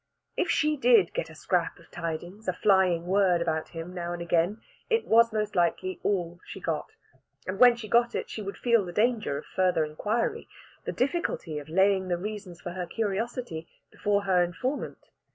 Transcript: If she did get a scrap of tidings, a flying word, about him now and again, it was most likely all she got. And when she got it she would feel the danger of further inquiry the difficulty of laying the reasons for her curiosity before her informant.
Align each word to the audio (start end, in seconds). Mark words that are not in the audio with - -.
If 0.35 0.49
she 0.49 0.77
did 0.77 1.13
get 1.13 1.29
a 1.29 1.35
scrap 1.35 1.77
of 1.77 1.91
tidings, 1.91 2.47
a 2.47 2.53
flying 2.53 3.05
word, 3.05 3.39
about 3.39 3.69
him 3.69 3.93
now 3.93 4.13
and 4.13 4.19
again, 4.19 4.59
it 4.89 5.05
was 5.05 5.31
most 5.31 5.55
likely 5.55 5.99
all 6.01 6.39
she 6.43 6.59
got. 6.59 6.95
And 7.45 7.59
when 7.59 7.75
she 7.75 7.87
got 7.87 8.15
it 8.15 8.27
she 8.27 8.41
would 8.41 8.57
feel 8.57 8.83
the 8.83 8.91
danger 8.93 9.37
of 9.37 9.45
further 9.45 9.85
inquiry 9.85 10.47
the 10.85 10.91
difficulty 10.91 11.59
of 11.59 11.69
laying 11.69 12.07
the 12.07 12.17
reasons 12.17 12.59
for 12.59 12.71
her 12.71 12.87
curiosity 12.87 13.67
before 13.91 14.23
her 14.23 14.41
informant. 14.43 15.11